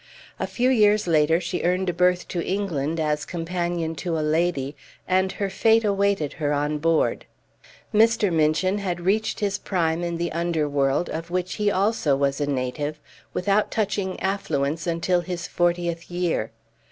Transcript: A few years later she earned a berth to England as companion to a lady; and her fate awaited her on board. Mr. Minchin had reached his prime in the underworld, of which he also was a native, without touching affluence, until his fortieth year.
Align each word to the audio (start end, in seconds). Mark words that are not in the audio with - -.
A 0.39 0.47
few 0.47 0.71
years 0.71 1.05
later 1.05 1.39
she 1.39 1.61
earned 1.61 1.87
a 1.87 1.93
berth 1.93 2.27
to 2.29 2.43
England 2.43 2.99
as 2.99 3.23
companion 3.23 3.93
to 3.97 4.17
a 4.17 4.25
lady; 4.25 4.75
and 5.07 5.33
her 5.33 5.47
fate 5.47 5.83
awaited 5.85 6.33
her 6.41 6.51
on 6.51 6.79
board. 6.79 7.25
Mr. 7.93 8.33
Minchin 8.33 8.79
had 8.79 9.01
reached 9.05 9.41
his 9.41 9.59
prime 9.59 10.03
in 10.03 10.17
the 10.17 10.31
underworld, 10.31 11.07
of 11.09 11.29
which 11.29 11.53
he 11.61 11.69
also 11.69 12.15
was 12.15 12.41
a 12.41 12.47
native, 12.47 12.99
without 13.31 13.69
touching 13.69 14.19
affluence, 14.21 14.87
until 14.87 15.21
his 15.21 15.45
fortieth 15.45 16.09
year. 16.09 16.49